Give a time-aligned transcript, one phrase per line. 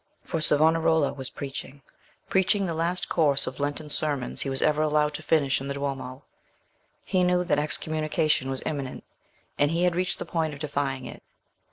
[0.23, 5.21] For Savonarola was preaching—preaching the last course of Lenten sermons he was ever allowed to
[5.21, 6.23] finish in the Duomo:
[7.05, 9.03] he knew that excommunication was imminent,
[9.59, 11.21] and he had reached the point of defying it.